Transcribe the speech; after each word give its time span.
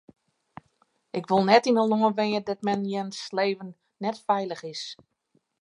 Ik 1.17 1.25
wol 1.29 1.43
net 1.51 1.63
yn 1.69 1.79
in 1.81 1.89
lân 1.91 2.05
wenje 2.19 2.41
dêr't 2.47 2.65
men 2.67 2.81
jins 2.91 3.19
libben 3.37 3.71
net 4.03 4.17
feilich 4.27 4.63
is. 4.73 4.83